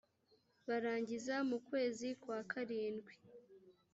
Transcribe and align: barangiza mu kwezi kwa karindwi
barangiza 0.67 1.35
mu 1.49 1.57
kwezi 1.67 2.07
kwa 2.21 2.39
karindwi 2.51 3.13